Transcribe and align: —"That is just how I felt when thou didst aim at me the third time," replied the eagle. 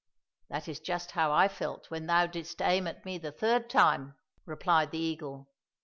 —"That 0.49 0.67
is 0.67 0.79
just 0.79 1.11
how 1.11 1.31
I 1.31 1.47
felt 1.47 1.91
when 1.91 2.07
thou 2.07 2.25
didst 2.25 2.59
aim 2.59 2.87
at 2.87 3.05
me 3.05 3.19
the 3.19 3.31
third 3.31 3.69
time," 3.69 4.15
replied 4.47 4.89
the 4.89 4.97
eagle. 4.97 5.51